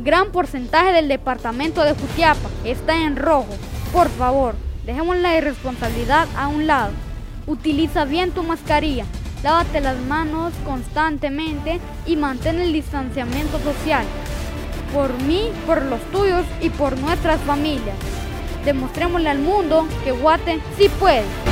Gran 0.00 0.30
porcentaje 0.30 0.92
del 0.92 1.08
departamento 1.08 1.82
de 1.82 1.92
Jutiapa 1.92 2.48
está 2.64 3.04
en 3.04 3.16
rojo. 3.16 3.48
Por 3.92 4.08
favor, 4.08 4.54
dejemos 4.86 5.16
la 5.16 5.36
irresponsabilidad 5.36 6.28
a 6.36 6.46
un 6.46 6.68
lado. 6.68 6.92
Utiliza 7.48 8.04
bien 8.04 8.30
tu 8.30 8.44
mascarilla, 8.44 9.06
lávate 9.42 9.80
las 9.80 9.98
manos 9.98 10.52
constantemente 10.64 11.80
y 12.06 12.14
mantén 12.14 12.60
el 12.60 12.72
distanciamiento 12.72 13.58
social. 13.58 14.04
Por 14.94 15.12
mí, 15.24 15.50
por 15.66 15.82
los 15.82 16.00
tuyos 16.12 16.44
y 16.60 16.70
por 16.70 16.96
nuestras 16.96 17.40
familias. 17.40 17.96
Demostrémosle 18.64 19.28
al 19.28 19.40
mundo 19.40 19.88
que 20.04 20.12
Guate 20.12 20.60
sí 20.78 20.88
puede. 21.00 21.47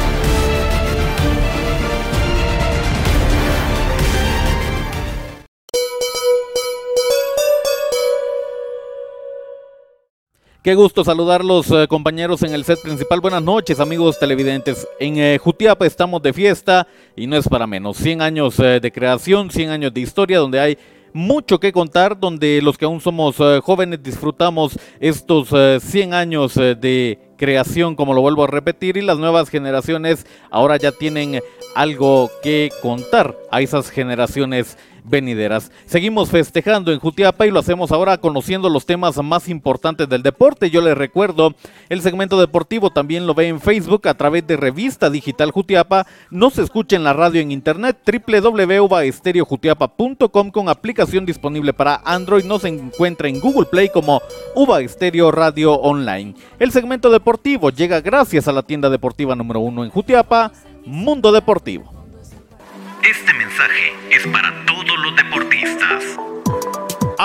Qué 10.66 10.75
gusto 10.75 11.04
saludarlos 11.04 11.70
los 11.70 11.84
eh, 11.84 11.86
compañeros 11.86 12.43
en 12.43 12.52
el 12.52 12.64
set 12.64 12.82
principal. 12.82 13.20
Buenas 13.20 13.40
noches 13.40 13.79
amigos 13.79 14.18
televidentes. 14.18 14.84
En 14.98 15.16
eh, 15.16 15.38
Jutiapa 15.38 15.86
estamos 15.86 16.20
de 16.22 16.32
fiesta 16.32 16.88
y 17.14 17.29
no 17.29 17.36
es 17.36 17.46
para 17.46 17.68
menos. 17.68 17.98
100 17.98 18.20
años 18.20 18.58
eh, 18.58 18.80
de 18.80 18.90
creación, 18.90 19.48
100 19.48 19.71
años 19.71 19.94
de 19.94 20.00
historia 20.00 20.40
donde 20.40 20.58
hay 20.58 20.76
mucho 21.12 21.60
que 21.60 21.71
contar, 21.71 22.18
donde 22.18 22.60
los 22.62 22.76
que 22.76 22.84
aún 22.84 23.00
somos 23.00 23.36
jóvenes 23.62 24.02
disfrutamos 24.02 24.76
estos 24.98 25.48
100 25.82 26.12
años 26.12 26.57
de 26.57 27.18
creación, 27.38 27.94
como 27.94 28.12
lo 28.12 28.21
vuelvo 28.21 28.44
a 28.44 28.48
repetir, 28.48 28.96
y 28.98 29.02
las 29.02 29.18
nuevas 29.18 29.48
generaciones 29.48 30.26
ahora 30.50 30.76
ya 30.76 30.93
tienen 30.93 31.40
algo 31.74 32.28
que 32.42 32.70
contar 32.83 33.34
a 33.50 33.62
esas 33.62 33.88
generaciones 33.88 34.77
venideras. 35.08 35.70
Seguimos 35.86 36.28
festejando 36.30 36.92
en 36.92 36.98
Jutiapa 36.98 37.46
y 37.46 37.50
lo 37.50 37.60
hacemos 37.60 37.92
ahora 37.92 38.19
conociendo 38.19 38.69
los 38.69 38.84
temas 38.86 39.16
más 39.22 39.48
importantes 39.48 40.08
del 40.08 40.22
deporte. 40.22 40.70
Yo 40.70 40.80
les 40.80 40.96
recuerdo, 40.96 41.54
el 41.88 42.00
segmento 42.02 42.40
deportivo 42.40 42.90
también 42.90 43.26
lo 43.26 43.34
ve 43.34 43.48
en 43.48 43.60
Facebook 43.60 44.06
a 44.08 44.14
través 44.14 44.46
de 44.46 44.56
Revista 44.56 45.10
Digital 45.10 45.50
Jutiapa. 45.50 46.06
No 46.30 46.50
se 46.50 46.62
escucha 46.62 46.94
en 46.96 47.04
la 47.04 47.12
radio 47.12 47.40
en 47.40 47.52
internet 47.52 47.98
www.ubaestereojutiapa.com 48.06 50.50
con 50.50 50.68
aplicación 50.68 51.24
disponible 51.26 51.72
para 51.72 52.00
Android. 52.04 52.44
No 52.44 52.58
se 52.58 52.68
encuentra 52.68 53.28
en 53.28 53.38
Google 53.41 53.66
Play 53.66 53.88
como 53.88 54.20
Uba 54.54 54.80
Estéreo 54.80 55.30
Radio 55.30 55.74
Online. 55.74 56.34
El 56.58 56.72
segmento 56.72 57.10
deportivo 57.10 57.70
llega 57.70 58.00
gracias 58.00 58.48
a 58.48 58.52
la 58.52 58.62
tienda 58.62 58.91
deportiva 58.91 59.36
número 59.36 59.60
uno 59.60 59.84
en 59.84 59.91
Jutiapa, 59.91 60.52
Mundo 60.84 61.30
Deportivo. 61.32 61.92
Este 63.02 63.32
mensaje 63.34 63.92
es 64.10 64.26
para 64.26 64.66
los. 65.14 65.55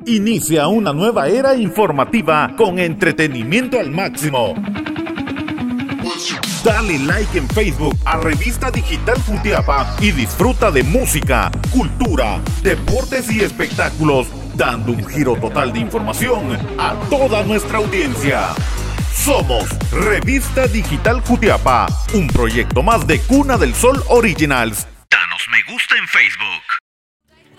Inicia 0.07 0.69
una 0.69 0.93
nueva 0.93 1.29
era 1.29 1.57
informativa 1.57 2.55
con 2.59 2.79
entretenimiento 2.79 3.81
al 3.81 3.91
máximo. 3.91 4.55
Dale 6.63 6.99
like 6.99 7.39
en 7.39 7.49
Facebook 7.49 7.97
a 8.05 8.19
Revista 8.19 8.71
Digital 8.71 9.17
Futiapa 9.17 9.97
y 10.01 10.13
disfruta 10.13 10.71
de 10.71 10.83
música, 10.83 11.51
cultura, 11.71 12.39
deportes 12.63 13.31
y 13.31 13.41
espectáculos 13.41 14.27
dando 14.57 14.93
un 14.93 15.05
giro 15.07 15.37
total 15.37 15.73
de 15.73 15.81
información 15.81 16.59
a 16.79 16.95
toda 17.11 17.43
nuestra 17.43 17.79
audiencia. 17.79 18.49
Somos 19.13 19.69
Revista 19.91 20.67
Digital 20.67 21.21
Jutiapa, 21.21 21.87
un 22.15 22.27
proyecto 22.29 22.83
más 22.83 23.07
de 23.07 23.21
Cuna 23.21 23.57
del 23.57 23.75
Sol 23.75 24.03
Originals. 24.09 24.87
Danos 25.11 25.43
me 25.51 25.73
gusta 25.73 25.97
en 25.97 26.09
Facebook. 26.09 26.64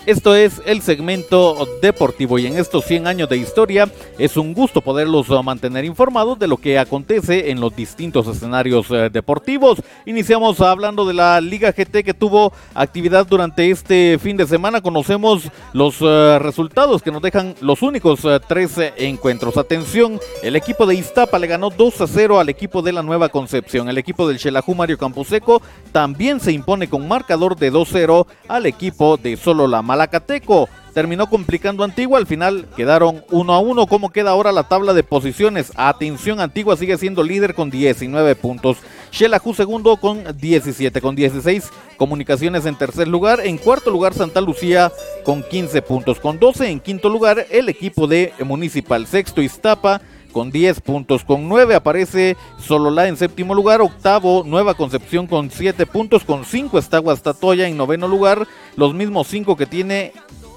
Esto 0.05 0.35
es 0.35 0.61
el 0.67 0.83
segmento 0.83 1.67
deportivo 1.81 2.37
y 2.37 2.45
en 2.45 2.59
estos 2.59 2.85
100 2.85 3.07
años 3.07 3.27
de 3.27 3.37
historia 3.37 3.89
es 4.19 4.37
un 4.37 4.53
gusto 4.53 4.81
poderlos 4.81 5.31
uh, 5.31 5.41
mantener 5.41 5.83
informados 5.83 6.37
de 6.37 6.45
lo 6.47 6.57
que 6.57 6.77
acontece 6.77 7.49
en 7.49 7.59
los 7.59 7.75
distintos 7.75 8.27
escenarios 8.27 8.91
uh, 8.91 9.09
deportivos. 9.11 9.81
Iniciamos 10.05 10.61
hablando 10.61 11.05
de 11.05 11.15
la 11.15 11.41
Liga 11.41 11.71
GT 11.71 12.03
que 12.03 12.13
tuvo 12.13 12.53
actividad 12.75 13.25
durante 13.25 13.71
este 13.71 14.19
fin 14.19 14.37
de 14.37 14.45
semana. 14.45 14.79
Conocemos 14.79 15.49
los 15.73 15.99
uh, 16.01 16.37
resultados 16.37 17.01
que 17.01 17.09
nos 17.09 17.23
dejan 17.23 17.55
los 17.61 17.81
únicos 17.81 18.19
tres 18.47 18.75
encuentros. 18.97 19.57
Atención, 19.57 20.19
el 20.43 20.55
equipo 20.55 20.85
de 20.85 20.93
Iztapa 20.93 21.39
le 21.39 21.47
ganó 21.47 21.71
2 21.71 22.01
a 22.01 22.07
0 22.07 22.39
al 22.39 22.49
equipo 22.49 22.83
de 22.83 22.91
la 22.91 23.01
Nueva 23.01 23.29
Concepción. 23.29 23.89
El 23.89 23.97
equipo 23.97 24.27
del 24.27 24.37
Xelajú 24.37 24.75
Mario 24.75 24.99
Camposeco 24.99 25.63
también 25.91 26.39
se 26.39 26.51
impone 26.51 26.87
con 26.87 27.07
marcador 27.07 27.55
de 27.55 27.73
2-0 27.73 28.27
al 28.47 28.67
equipo 28.67 29.17
de 29.17 29.35
Solo 29.35 29.65
La 29.65 29.81
Malacateco 29.95 30.67
terminó 30.93 31.29
complicando 31.29 31.81
Antigua, 31.85 32.19
al 32.19 32.27
final 32.27 32.67
quedaron 32.75 33.23
uno 33.31 33.53
a 33.53 33.59
uno. 33.59 33.87
¿Cómo 33.87 34.09
queda 34.09 34.31
ahora 34.31 34.51
la 34.51 34.67
tabla 34.67 34.93
de 34.93 35.03
posiciones? 35.03 35.71
Atención, 35.75 36.41
Antigua 36.41 36.75
sigue 36.75 36.97
siendo 36.97 37.23
líder 37.23 37.55
con 37.55 37.69
19 37.69 38.35
puntos. 38.35 38.79
Xelajú 39.11 39.53
segundo 39.53 39.95
con 39.95 40.37
17, 40.37 40.99
con 40.99 41.15
16 41.15 41.69
comunicaciones 41.95 42.65
en 42.65 42.77
tercer 42.77 43.07
lugar. 43.07 43.39
En 43.45 43.57
cuarto 43.57 43.89
lugar 43.89 44.13
Santa 44.13 44.41
Lucía 44.41 44.91
con 45.23 45.43
15 45.43 45.81
puntos, 45.81 46.19
con 46.19 46.39
12 46.39 46.69
en 46.69 46.81
quinto 46.81 47.07
lugar 47.07 47.45
el 47.51 47.69
equipo 47.69 48.05
de 48.05 48.33
Municipal. 48.43 49.07
Sexto 49.07 49.41
Iztapa 49.41 50.01
con 50.35 50.51
10 50.51 50.81
puntos. 50.81 51.23
Con 51.23 51.47
9 51.47 51.75
aparece 51.75 52.35
Solola 52.59 53.07
en 53.07 53.15
séptimo 53.15 53.55
lugar. 53.55 53.79
Octavo, 53.79 54.43
Nueva 54.45 54.73
Concepción 54.73 55.27
con 55.27 55.49
7 55.49 55.85
puntos. 55.85 56.25
Con 56.25 56.43
5 56.43 56.77
está 56.77 56.97
Guastatoya 56.97 57.69
en 57.69 57.77
noveno 57.77 58.09
lugar. 58.09 58.45
Los 58.75 58.93
mismos 58.93 59.27
5 59.27 59.55
que 59.55 59.65
tiene 59.65 60.11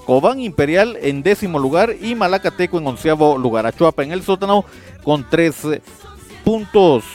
Cobán 0.05 0.41
Imperial 0.41 0.97
en 1.01 1.23
décimo 1.23 1.59
lugar. 1.59 1.95
Y 2.01 2.13
Malacateco 2.13 2.77
en 2.77 2.87
onceavo 2.87 3.37
lugar. 3.37 3.65
Achuapa 3.65 4.03
en 4.03 4.11
el 4.11 4.21
sótano 4.21 4.65
con 5.01 5.25
3 5.29 5.79
puntos. 6.43 7.05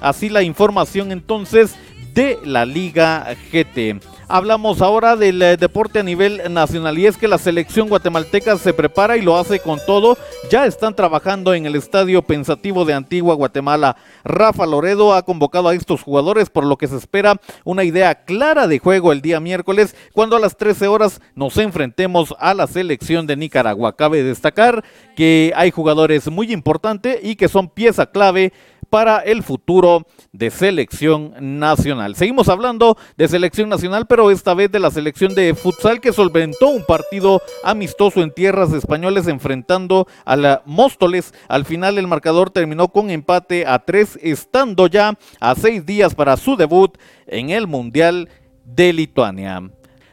Así 0.00 0.28
la 0.28 0.44
información 0.44 1.10
entonces 1.10 1.74
de 2.14 2.38
la 2.44 2.64
Liga 2.64 3.34
GT. 3.50 4.00
Hablamos 4.28 4.80
ahora 4.80 5.14
del 5.14 5.42
eh, 5.42 5.56
deporte 5.58 5.98
a 5.98 6.02
nivel 6.02 6.40
nacional 6.54 6.98
y 6.98 7.06
es 7.06 7.18
que 7.18 7.28
la 7.28 7.36
selección 7.36 7.88
guatemalteca 7.88 8.56
se 8.56 8.72
prepara 8.72 9.18
y 9.18 9.22
lo 9.22 9.36
hace 9.36 9.60
con 9.60 9.78
todo. 9.84 10.16
Ya 10.50 10.64
están 10.64 10.96
trabajando 10.96 11.52
en 11.52 11.66
el 11.66 11.74
estadio 11.74 12.22
pensativo 12.22 12.86
de 12.86 12.94
Antigua 12.94 13.34
Guatemala. 13.34 13.96
Rafa 14.24 14.64
Loredo 14.64 15.12
ha 15.12 15.22
convocado 15.22 15.68
a 15.68 15.74
estos 15.74 16.02
jugadores 16.02 16.48
por 16.48 16.64
lo 16.64 16.78
que 16.78 16.88
se 16.88 16.96
espera 16.96 17.36
una 17.64 17.84
idea 17.84 18.24
clara 18.24 18.66
de 18.66 18.78
juego 18.78 19.12
el 19.12 19.20
día 19.20 19.38
miércoles 19.38 19.94
cuando 20.14 20.36
a 20.36 20.40
las 20.40 20.56
13 20.56 20.88
horas 20.88 21.20
nos 21.34 21.58
enfrentemos 21.58 22.34
a 22.38 22.54
la 22.54 22.66
selección 22.66 23.26
de 23.26 23.36
Nicaragua. 23.36 23.96
Cabe 23.96 24.22
destacar 24.22 24.82
que 25.14 25.52
hay 25.54 25.70
jugadores 25.70 26.30
muy 26.30 26.52
importantes 26.52 27.18
y 27.22 27.36
que 27.36 27.48
son 27.48 27.68
pieza 27.68 28.06
clave 28.06 28.52
para 28.92 29.20
el 29.20 29.42
futuro 29.42 30.06
de 30.32 30.50
selección 30.50 31.32
nacional. 31.40 32.14
Seguimos 32.14 32.50
hablando 32.50 32.98
de 33.16 33.26
selección 33.26 33.70
nacional, 33.70 34.06
pero 34.06 34.30
esta 34.30 34.52
vez 34.52 34.70
de 34.70 34.80
la 34.80 34.90
selección 34.90 35.34
de 35.34 35.54
futsal 35.54 35.98
que 35.98 36.12
solventó 36.12 36.68
un 36.68 36.84
partido 36.84 37.40
amistoso 37.64 38.20
en 38.20 38.34
tierras 38.34 38.70
españoles 38.74 39.28
enfrentando 39.28 40.06
a 40.26 40.36
la 40.36 40.62
Móstoles. 40.66 41.32
Al 41.48 41.64
final 41.64 41.96
el 41.96 42.06
marcador 42.06 42.50
terminó 42.50 42.88
con 42.88 43.08
empate 43.08 43.66
a 43.66 43.78
tres, 43.78 44.18
estando 44.20 44.88
ya 44.88 45.18
a 45.40 45.54
seis 45.54 45.86
días 45.86 46.14
para 46.14 46.36
su 46.36 46.56
debut 46.56 46.98
en 47.26 47.48
el 47.48 47.66
Mundial 47.66 48.28
de 48.66 48.92
Lituania. 48.92 49.70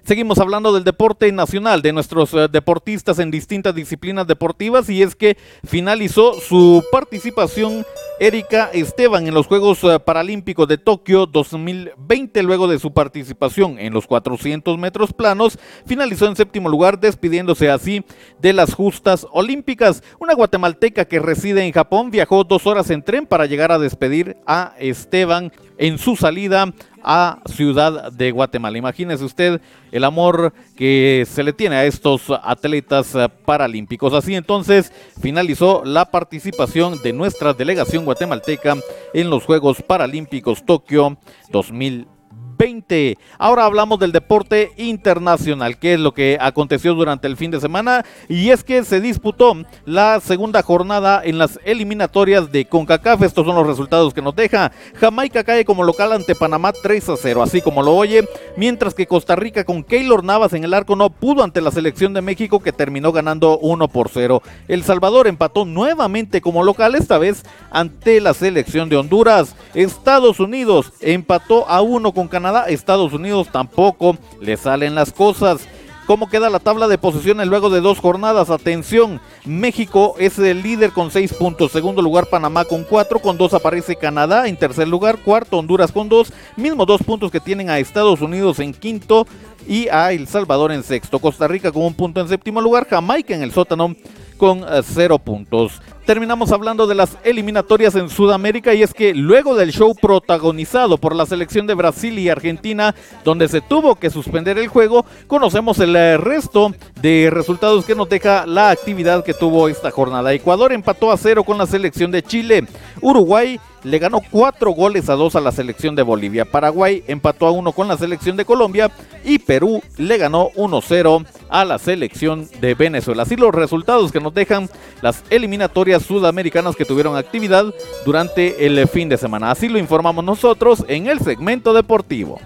Seguimos 0.09 0.39
hablando 0.39 0.73
del 0.73 0.83
deporte 0.83 1.31
nacional, 1.31 1.83
de 1.83 1.93
nuestros 1.93 2.33
eh, 2.33 2.47
deportistas 2.51 3.19
en 3.19 3.29
distintas 3.29 3.75
disciplinas 3.75 4.25
deportivas 4.25 4.89
y 4.89 5.03
es 5.03 5.15
que 5.15 5.37
finalizó 5.63 6.33
su 6.41 6.83
participación 6.91 7.85
Erika 8.19 8.71
Esteban 8.73 9.27
en 9.27 9.35
los 9.35 9.45
Juegos 9.45 9.83
eh, 9.83 9.99
Paralímpicos 9.99 10.67
de 10.67 10.79
Tokio 10.79 11.27
2020 11.27 12.41
luego 12.41 12.67
de 12.67 12.79
su 12.79 12.91
participación 12.91 13.77
en 13.77 13.93
los 13.93 14.07
400 14.07 14.79
metros 14.79 15.13
planos, 15.13 15.59
finalizó 15.85 16.25
en 16.25 16.35
séptimo 16.35 16.69
lugar 16.69 16.99
despidiéndose 16.99 17.69
así 17.69 18.03
de 18.41 18.53
las 18.53 18.73
justas 18.73 19.27
olímpicas. 19.31 20.01
Una 20.19 20.33
guatemalteca 20.33 21.05
que 21.05 21.19
reside 21.19 21.63
en 21.63 21.71
Japón 21.71 22.09
viajó 22.09 22.43
dos 22.43 22.65
horas 22.65 22.89
en 22.89 23.03
tren 23.03 23.27
para 23.27 23.45
llegar 23.45 23.71
a 23.71 23.77
despedir 23.77 24.37
a 24.47 24.73
Esteban 24.79 25.51
en 25.77 25.99
su 25.99 26.15
salida 26.15 26.73
a 27.03 27.39
Ciudad 27.45 28.11
de 28.11 28.31
Guatemala. 28.31 28.77
Imagínese 28.77 29.23
usted 29.23 29.61
el 29.91 30.03
amor 30.03 30.53
que 30.75 31.25
se 31.29 31.43
le 31.43 31.53
tiene 31.53 31.75
a 31.75 31.85
estos 31.85 32.23
atletas 32.43 33.15
paralímpicos. 33.45 34.13
Así 34.13 34.35
entonces 34.35 34.91
finalizó 35.21 35.83
la 35.85 36.11
participación 36.11 37.01
de 37.01 37.13
nuestra 37.13 37.53
delegación 37.53 38.05
guatemalteca 38.05 38.77
en 39.13 39.29
los 39.29 39.45
Juegos 39.45 39.81
Paralímpicos 39.81 40.65
Tokio 40.65 41.17
2020. 41.51 42.18
20. 42.59 43.17
Ahora 43.37 43.63
hablamos 43.63 43.99
del 43.99 44.11
deporte 44.11 44.73
internacional, 44.75 45.79
que 45.79 45.93
es 45.93 45.99
lo 45.99 46.13
que 46.13 46.37
aconteció 46.41 46.93
durante 46.93 47.25
el 47.25 47.37
fin 47.37 47.51
de 47.51 47.61
semana, 47.61 48.03
y 48.27 48.49
es 48.49 48.65
que 48.65 48.83
se 48.83 48.99
disputó 48.99 49.55
la 49.85 50.19
segunda 50.19 50.61
jornada 50.61 51.21
en 51.23 51.37
las 51.37 51.57
eliminatorias 51.63 52.51
de 52.51 52.65
CONCACAF. 52.65 53.23
Estos 53.23 53.45
son 53.45 53.55
los 53.55 53.65
resultados 53.65 54.13
que 54.13 54.21
nos 54.21 54.35
deja. 54.35 54.73
Jamaica 54.99 55.45
cae 55.45 55.63
como 55.63 55.85
local 55.85 56.11
ante 56.11 56.35
Panamá 56.35 56.73
3 56.73 57.09
a 57.09 57.15
0, 57.15 57.41
así 57.41 57.61
como 57.61 57.81
lo 57.81 57.95
oye, 57.95 58.27
mientras 58.57 58.93
que 58.93 59.07
Costa 59.07 59.37
Rica 59.37 59.63
con 59.63 59.81
Keylor 59.81 60.25
Navas 60.25 60.51
en 60.51 60.65
el 60.65 60.73
arco 60.73 60.97
no 60.97 61.09
pudo 61.11 61.45
ante 61.45 61.61
la 61.61 61.71
selección 61.71 62.13
de 62.13 62.21
México 62.21 62.59
que 62.59 62.73
terminó 62.73 63.13
ganando 63.13 63.57
1 63.59 63.87
por 63.87 64.09
0. 64.09 64.43
El 64.67 64.83
Salvador 64.83 65.27
empató 65.27 65.63
nuevamente 65.63 66.41
como 66.41 66.63
local, 66.63 66.95
esta 66.95 67.17
vez 67.17 67.45
ante 67.71 68.19
la 68.19 68.33
selección 68.33 68.89
de 68.89 68.97
Honduras. 68.97 69.55
Estados 69.73 70.41
Unidos 70.41 70.91
empató 70.99 71.65
a 71.69 71.81
1 71.81 72.11
con 72.11 72.27
Canadá 72.27 72.48
Estados 72.67 73.13
Unidos 73.13 73.49
tampoco 73.51 74.17
le 74.41 74.57
salen 74.57 74.95
las 74.95 75.11
cosas. 75.11 75.67
¿Cómo 76.05 76.27
queda 76.27 76.49
la 76.49 76.59
tabla 76.59 76.87
de 76.87 76.97
posiciones 76.97 77.45
luego 77.47 77.69
de 77.69 77.81
dos 77.81 77.99
jornadas? 77.99 78.49
Atención, 78.49 79.21
México 79.45 80.15
es 80.17 80.39
el 80.39 80.63
líder 80.63 80.91
con 80.91 81.11
seis 81.11 81.31
puntos, 81.31 81.71
segundo 81.71 82.01
lugar 82.01 82.25
Panamá 82.25 82.65
con 82.65 82.83
cuatro, 82.83 83.19
con 83.19 83.37
dos 83.37 83.53
aparece 83.53 83.95
Canadá 83.95 84.47
en 84.47 84.57
tercer 84.57 84.87
lugar, 84.87 85.19
cuarto 85.19 85.59
Honduras 85.59 85.91
con 85.91 86.09
dos, 86.09 86.33
mismos 86.57 86.87
dos 86.87 87.03
puntos 87.03 87.29
que 87.29 87.39
tienen 87.39 87.69
a 87.69 87.77
Estados 87.77 88.21
Unidos 88.21 88.57
en 88.57 88.73
quinto 88.73 89.27
y 89.67 89.87
a 89.89 90.11
El 90.11 90.27
Salvador 90.27 90.71
en 90.71 90.81
sexto, 90.81 91.19
Costa 91.19 91.47
Rica 91.47 91.71
con 91.71 91.83
un 91.83 91.93
punto 91.93 92.19
en 92.21 92.27
séptimo 92.27 92.59
lugar, 92.59 92.87
Jamaica 92.89 93.35
en 93.35 93.43
el 93.43 93.51
sótano 93.51 93.95
con 94.39 94.63
eh, 94.63 94.81
cero 94.83 95.19
puntos 95.19 95.79
terminamos 96.09 96.51
hablando 96.51 96.87
de 96.87 96.95
las 96.95 97.19
eliminatorias 97.23 97.93
en 97.93 98.09
Sudamérica 98.09 98.73
y 98.73 98.81
es 98.81 98.95
que 98.95 99.13
luego 99.13 99.55
del 99.55 99.71
show 99.71 99.93
protagonizado 99.93 100.97
por 100.97 101.15
la 101.15 101.27
selección 101.27 101.67
de 101.67 101.75
Brasil 101.75 102.17
y 102.17 102.29
Argentina, 102.29 102.95
donde 103.23 103.47
se 103.47 103.61
tuvo 103.61 103.93
que 103.93 104.09
suspender 104.09 104.57
el 104.57 104.69
juego, 104.69 105.05
conocemos 105.27 105.77
el 105.77 105.95
eh, 105.95 106.17
resto 106.17 106.73
de 106.99 107.29
resultados 107.31 107.85
que 107.85 107.93
nos 107.93 108.09
deja 108.09 108.47
la 108.47 108.71
actividad 108.71 109.23
que 109.23 109.35
tuvo 109.35 109.69
esta 109.69 109.91
jornada. 109.91 110.33
Ecuador 110.33 110.73
empató 110.73 111.11
a 111.11 111.17
cero 111.17 111.43
con 111.43 111.59
la 111.59 111.67
selección 111.67 112.09
de 112.09 112.23
Chile. 112.23 112.65
Uruguay 113.01 113.59
le 113.83 113.99
ganó 113.99 114.21
cuatro 114.31 114.71
goles 114.71 115.09
a 115.09 115.15
dos 115.15 115.35
a 115.35 115.41
la 115.41 115.51
selección 115.51 115.95
de 115.95 116.03
Bolivia. 116.03 116.45
Paraguay 116.45 117.03
empató 117.07 117.47
a 117.47 117.51
uno 117.51 117.71
con 117.71 117.87
la 117.87 117.97
selección 117.97 118.37
de 118.37 118.45
Colombia 118.45 118.91
y 119.23 119.39
Perú 119.39 119.81
le 119.97 120.17
ganó 120.17 120.49
1-0 120.51 121.25
a 121.49 121.65
la 121.65 121.79
selección 121.79 122.47
de 122.61 122.73
Venezuela. 122.73 123.23
Así 123.23 123.35
los 123.35 123.53
resultados 123.53 124.11
que 124.11 124.19
nos 124.19 124.33
dejan 124.33 124.69
las 125.01 125.23
eliminatorias 125.29 126.03
sudamericanas 126.03 126.75
que 126.75 126.85
tuvieron 126.85 127.15
actividad 127.15 127.73
durante 128.05 128.65
el 128.65 128.87
fin 128.87 129.09
de 129.09 129.17
semana. 129.17 129.51
Así 129.51 129.67
lo 129.67 129.79
informamos 129.79 130.23
nosotros 130.23 130.85
en 130.87 131.07
el 131.07 131.19
segmento 131.19 131.73
deportivo. 131.73 132.39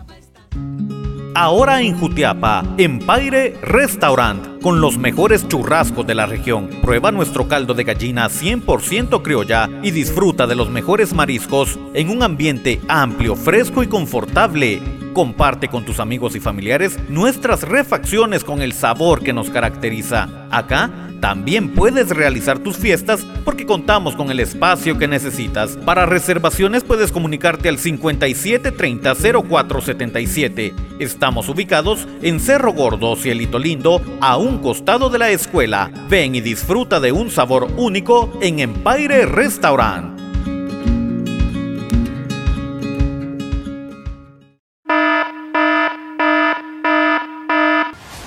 Ahora 1.35 1.81
en 1.81 1.97
Jutiapa, 1.97 2.63
Empire 2.77 3.57
Restaurant, 3.63 4.61
con 4.61 4.81
los 4.81 4.99
mejores 4.99 5.47
churrascos 5.47 6.05
de 6.05 6.13
la 6.13 6.27
región. 6.27 6.69
Prueba 6.83 7.11
nuestro 7.11 7.47
caldo 7.47 7.73
de 7.73 7.83
gallina 7.83 8.29
100% 8.29 9.23
criolla 9.23 9.67
y 9.81 9.89
disfruta 9.89 10.45
de 10.45 10.53
los 10.53 10.69
mejores 10.69 11.11
mariscos 11.11 11.79
en 11.95 12.11
un 12.11 12.21
ambiente 12.21 12.79
amplio, 12.87 13.35
fresco 13.35 13.81
y 13.81 13.87
confortable. 13.87 14.79
Comparte 15.13 15.69
con 15.69 15.85
tus 15.85 15.99
amigos 15.99 16.35
y 16.35 16.39
familiares 16.39 16.99
nuestras 17.09 17.63
refacciones 17.63 18.43
con 18.43 18.61
el 18.61 18.73
sabor 18.73 19.23
que 19.23 19.33
nos 19.33 19.49
caracteriza. 19.49 20.47
Acá 20.51 21.02
también 21.23 21.69
puedes 21.69 22.09
realizar 22.09 22.59
tus 22.59 22.75
fiestas 22.75 23.25
porque 23.45 23.65
contamos 23.65 24.13
con 24.13 24.29
el 24.29 24.41
espacio 24.41 24.97
que 24.97 25.07
necesitas. 25.07 25.77
Para 25.85 26.05
reservaciones 26.05 26.83
puedes 26.83 27.13
comunicarte 27.13 27.69
al 27.69 27.77
5730 27.77 29.13
0477. 29.15 30.73
Estamos 30.99 31.47
ubicados 31.47 32.09
en 32.21 32.41
Cerro 32.41 32.73
Gordo, 32.73 33.15
Cielito 33.15 33.57
Lindo, 33.57 34.01
a 34.19 34.35
un 34.35 34.57
costado 34.57 35.09
de 35.09 35.17
la 35.17 35.29
escuela. 35.29 35.89
Ven 36.09 36.35
y 36.35 36.41
disfruta 36.41 36.99
de 36.99 37.13
un 37.13 37.31
sabor 37.31 37.69
único 37.77 38.37
en 38.41 38.59
Empire 38.59 39.25
Restaurant. 39.25 40.19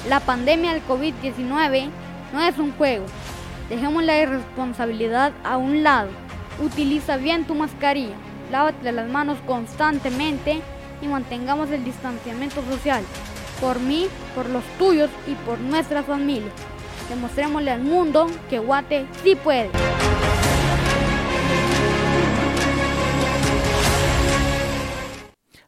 La 0.09 0.21
pandemia 0.21 0.73
del 0.73 0.83
COVID-19 0.87 1.91
no 2.37 2.43
es 2.43 2.59
un 2.59 2.71
juego. 2.73 3.07
Dejemos 3.71 4.05
la 4.05 4.21
irresponsabilidad 4.21 5.33
a 5.43 5.57
un 5.57 5.83
lado. 5.83 6.11
Utiliza 6.63 7.17
bien 7.17 7.47
tu 7.47 7.55
mascarilla. 7.55 8.15
Lávate 8.53 8.93
las 8.93 9.09
manos 9.09 9.39
constantemente 9.47 10.61
y 11.01 11.09
mantengamos 11.09 11.71
el 11.71 11.83
distanciamiento 11.83 12.63
social. 12.71 13.03
Por 13.59 13.81
mí, 13.81 14.07
por 14.35 14.51
los 14.51 14.63
tuyos 14.79 15.09
y 15.27 15.35
por 15.47 15.59
nuestra 15.61 16.03
familia. 16.03 16.51
Demostrémosle 17.09 17.71
al 17.71 17.83
mundo 17.83 18.27
que 18.51 18.59
Guate 18.59 19.07
sí 19.25 19.35
puede. 19.35 19.71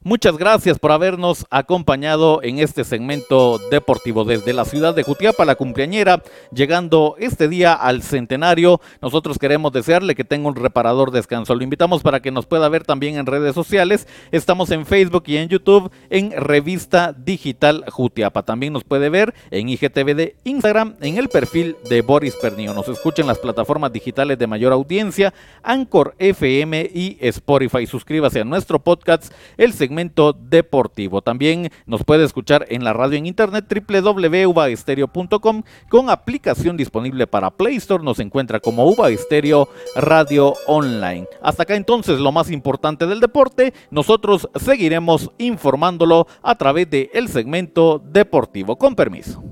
Muchas 0.05 0.39
gracias 0.39 0.79
por 0.79 0.93
habernos 0.93 1.45
acompañado 1.51 2.41
en 2.45 2.61
este 2.61 2.85
segmento 2.85 3.59
deportivo 3.69 4.25
desde 4.25 4.53
la 4.53 4.65
ciudad 4.65 4.95
de 4.95 5.03
Jutiapa, 5.03 5.45
la 5.45 5.57
cumpleañera, 5.57 6.23
llegando 6.53 7.17
este 7.19 7.49
día 7.49 7.73
al 7.73 8.03
centenario. 8.03 8.81
Nosotros 9.03 9.39
queremos 9.39 9.73
desearle 9.73 10.15
que 10.15 10.23
tenga 10.23 10.47
un 10.47 10.55
reparador 10.55 11.11
descanso. 11.11 11.57
Lo 11.57 11.65
invitamos 11.65 12.03
para 12.03 12.21
que 12.21 12.31
nos 12.31 12.47
pueda 12.47 12.69
ver 12.69 12.85
también 12.85 13.19
en 13.19 13.27
redes 13.27 13.57
sociales. 13.57 14.07
Estamos 14.31 14.71
en 14.71 14.87
Facebook 14.87 15.25
y 15.27 15.37
en 15.37 15.49
YouTube 15.49 15.91
en 16.11 16.31
Revista 16.31 17.13
Digital 17.13 17.85
Jutiapa. 17.91 18.45
También 18.45 18.75
nos 18.75 18.85
puede 18.85 19.09
ver 19.09 19.35
en 19.51 19.69
IGTV 19.69 20.15
de 20.15 20.37
Instagram 20.45 20.95
en 21.01 21.19
el 21.19 21.29
perfil 21.29 21.75
de 21.91 22.03
Boris 22.03 22.37
Pernio. 22.37 22.73
Nos 22.73 22.87
escucha 22.89 23.23
en 23.23 23.29
las 23.29 23.39
plataformas 23.39 23.93
digitales 23.93 24.39
de 24.39 24.47
mayor 24.47 24.73
audiencia, 24.73 25.35
Anchor 25.65 26.15
FM 26.21 26.89
y 26.95 27.19
Spotify. 27.21 27.85
Suscríbase 27.85 28.43
a 28.43 28.45
nuestro 28.45 28.79
podcast, 28.79 29.33
el 29.57 29.73
segmento 29.89 30.35
deportivo. 30.35 31.23
También 31.23 31.71
nos 31.87 32.05
puede 32.05 32.25
escuchar 32.25 32.67
en 32.69 32.85
la 32.85 32.93
radio 32.93 33.17
en 33.17 33.25
internet 33.25 33.65
www.uvaestereo.com 33.89 35.63
con 35.89 36.11
aplicación 36.11 36.77
disponible 36.77 37.27
para 37.27 37.51
Play 37.51 37.77
Store. 37.77 38.05
Nos 38.05 38.21
encuentra 38.21 38.61
como 38.61 38.85
Uva 38.85 39.09
Estéreo 39.09 39.67
Radio 39.97 40.53
Online. 40.67 41.27
Hasta 41.41 41.63
acá 41.63 41.75
entonces 41.75 42.21
lo 42.21 42.33
más 42.33 42.51
importante 42.51 43.07
del 43.07 43.21
deporte. 43.21 43.73
Nosotros 43.91 44.47
seguiremos 44.57 45.31
informándolo 45.39 46.27
a 46.43 46.55
través 46.57 46.91
de 46.91 47.11
el 47.15 47.29
segmento 47.29 47.99
deportivo. 48.05 48.77
Con 48.77 48.95
permiso. 48.95 49.43